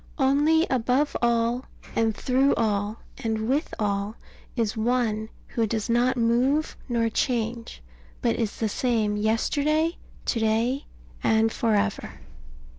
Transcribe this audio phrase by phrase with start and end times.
[0.17, 1.65] Only above all,
[1.95, 4.15] and through all, and with all,
[4.55, 7.83] is One who does not move nor change,
[8.19, 10.85] but is the same yesterday, to day,
[11.21, 12.19] and for ever.